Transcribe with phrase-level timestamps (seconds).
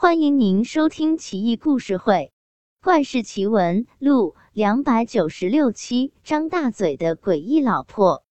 [0.00, 2.32] 欢迎您收听《奇异故事会·
[2.84, 6.12] 怪事奇闻录》两百九十六期。
[6.22, 8.22] 张大嘴的诡异老婆。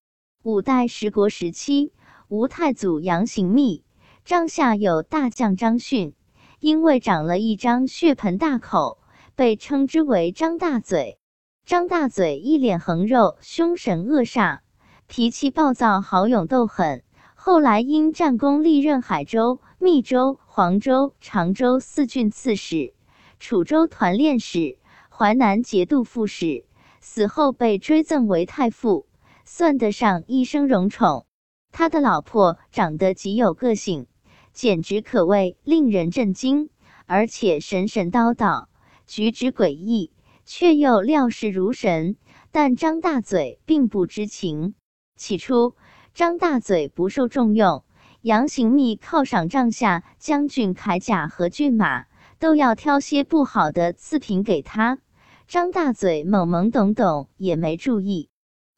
[0.44, 1.92] 五代十国时期，
[2.30, 3.84] 吴太祖杨行密，
[4.24, 6.16] 帐下有大将张逊，
[6.62, 9.00] 因为长了一张血盆大口，
[9.36, 11.20] 被称之为张大嘴。
[11.66, 14.60] 张大嘴一脸横肉，凶神恶煞，
[15.06, 17.04] 脾气暴躁，好勇斗狠。
[17.36, 22.96] 后来因战功，历任海州、密州、黄州、常州四郡刺史、
[23.38, 26.66] 楚州团练使、淮南节度副使。
[27.00, 29.06] 死后被追赠为太傅，
[29.46, 31.28] 算得上一生荣宠。
[31.72, 34.08] 他的老婆长得极有个性，
[34.52, 36.72] 简直可谓令人震惊，
[37.06, 38.66] 而且神神叨叨，
[39.06, 40.12] 举止诡异，
[40.44, 42.16] 却又料事如神。
[42.50, 44.74] 但张大嘴并不知情。
[45.18, 45.76] 起初。
[46.16, 47.84] 张大嘴不受重用，
[48.28, 52.08] 杨行密犒赏帐下将军铠甲和骏马，
[52.40, 55.00] 都要挑些不好的次品给他。
[55.48, 58.28] 张大嘴懵懵懂懂，也没注意。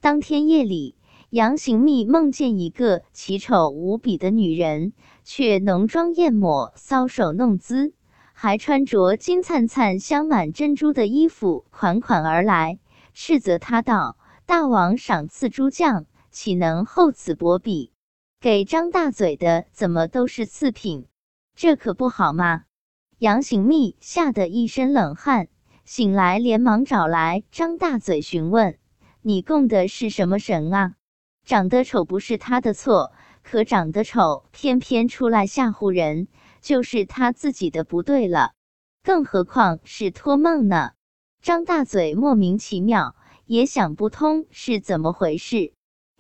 [0.02, 0.96] 当天夜里，
[1.32, 4.94] 杨行密梦见一个奇丑无比的女人，
[5.24, 7.94] 却浓妆艳抹，搔首弄姿，
[8.34, 12.78] 还穿着金灿灿、镶满珍珠的衣服，款款而来，
[13.16, 14.16] 斥责他道
[14.46, 17.92] ：“大王赏赐诸将。”岂能厚此薄彼？
[18.42, 21.10] 给张大嘴的怎么都是次品？
[21.58, 22.64] 这可不好嘛！
[23.18, 25.50] 杨行密吓得一身冷汗，
[25.84, 28.78] 醒来连忙找来张大嘴询问
[29.22, 30.94] ：“你供的是什么神啊？
[31.44, 33.12] 长得丑不是他的错，
[33.44, 36.30] 可长得丑偏偏出来吓唬人，
[36.62, 38.54] 就是他自己的不对了。
[39.04, 40.92] 更何况是托梦呢？”
[41.44, 45.74] 张大嘴莫名其妙，也想不通是怎么回事。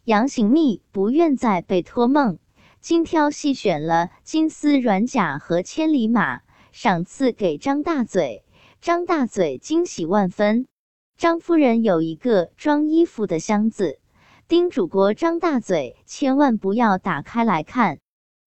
[0.09, 2.39] 杨行密不愿再被托梦，
[2.81, 8.43] 精挑细选了金丝软甲和千里马，赏赐给张大嘴。
[8.81, 10.65] 张大嘴惊喜万分。
[11.15, 13.99] 张夫人有一个装衣服的箱子，
[14.47, 17.99] 叮嘱过张大嘴千万不要打开来看。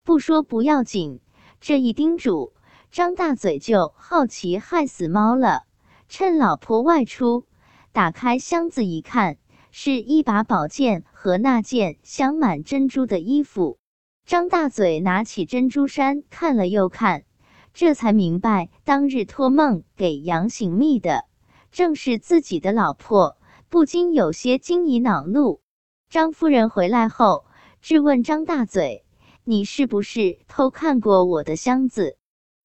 [0.02, 1.20] 不说不要紧，
[1.60, 2.54] 这一叮嘱，
[2.90, 5.62] 张大嘴就好奇害死猫了。
[6.08, 7.46] 趁老婆外出，
[7.92, 9.36] 打开箱子一看。
[9.74, 13.78] 是一把宝剑和那件镶满珍珠的衣服。
[14.26, 17.24] 张大嘴拿起珍珠衫看了又看，
[17.72, 21.24] 这才明白当日托梦给杨行密的
[21.70, 23.38] 正是自己的老婆，
[23.70, 25.62] 不禁有些惊疑恼怒。
[26.10, 27.46] 张夫人回来后
[27.80, 29.06] 质问张大嘴
[29.42, 32.18] ：“你是不是偷看过我的箱子？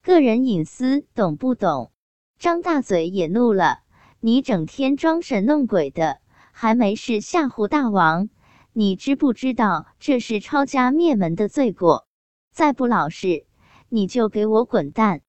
[0.04, 1.92] 个人隐私懂不懂？”
[2.38, 3.80] 张大嘴也怒了
[4.20, 6.20] ：“你整天装神弄鬼的！”
[6.60, 8.30] 还没事吓唬大王，
[8.74, 12.08] 你知不知道这是抄家灭门的罪过？
[12.52, 13.46] 再不老实，
[13.90, 15.22] 你就给我滚蛋！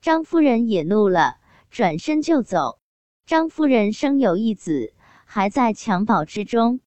[0.00, 1.38] 张夫人也怒了，
[1.70, 2.78] 转身就走。
[3.26, 6.78] 张夫人生有一子，还在襁褓之中，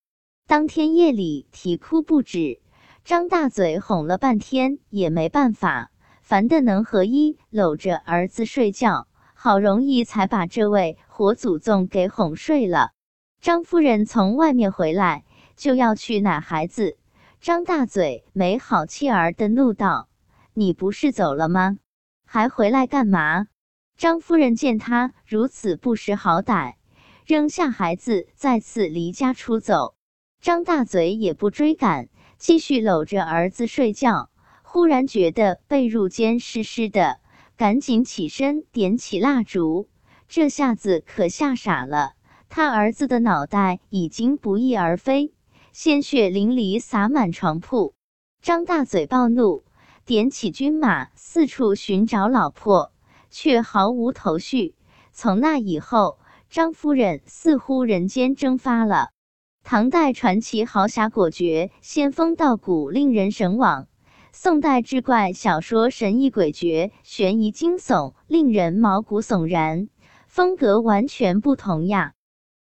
[0.48, 2.62] 当天夜里啼哭不止。
[3.04, 12.92] 张大嘴哄了半天也没办法，烦得能和一搂着儿子睡觉，好容易才把这位活祖宗给哄睡了。
[13.42, 15.24] 张夫人从外面回来，
[15.56, 16.98] 就要去奶孩子。
[17.40, 20.10] 张大嘴没好气儿的怒道
[20.54, 21.78] ：“你不是走了吗？
[22.26, 23.48] 还回来干嘛？”
[23.96, 26.76] 张夫人见他如此不识好歹，
[27.26, 29.96] 扔下孩子，再次离家出走。
[30.42, 34.30] 张大嘴也不追赶，继续搂着儿子睡觉。
[34.64, 37.22] 忽然觉得被褥间湿湿的，
[37.56, 39.88] 赶紧起身点起蜡烛。
[40.28, 42.16] 这下子可吓傻了。
[42.50, 45.32] 他儿子的脑袋已经不翼而飞，
[45.72, 47.94] 鲜血淋漓，洒满床铺。
[48.42, 49.64] 张大嘴暴怒，
[50.04, 52.92] 点起军马，四处寻找老婆，
[53.30, 54.74] 却毫无头绪。
[55.12, 56.18] 从那以后，
[56.50, 59.10] 张夫人似乎人间蒸发了。
[59.64, 63.86] 唐代传奇豪侠果决，仙风道骨，令人神往；
[64.34, 69.88] 宋代志怪小说，神异诡谲，悬疑惊悚，令人毛骨悚然。
[70.26, 72.14] 风格完全不同呀。